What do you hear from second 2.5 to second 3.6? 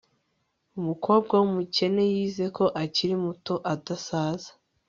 ko akiri muto